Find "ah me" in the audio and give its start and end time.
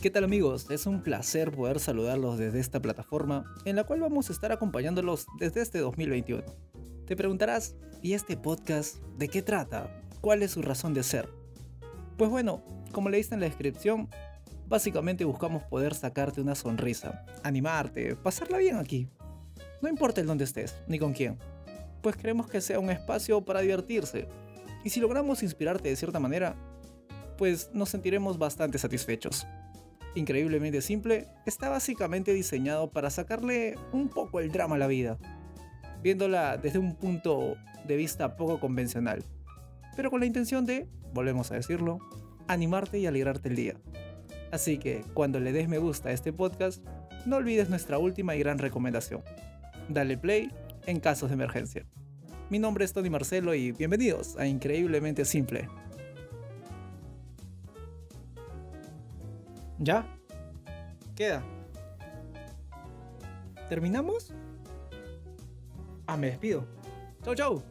66.06-66.26